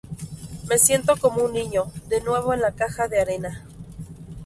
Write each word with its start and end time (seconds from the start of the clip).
Me 0.67 0.79
siento 0.79 1.15
como 1.15 1.43
un 1.43 1.53
niño 1.53 1.91
de 2.07 2.21
nuevo 2.21 2.55
en 2.55 2.61
la 2.61 2.71
caja 2.71 3.07
de 3.07 3.21
arena". 3.21 3.63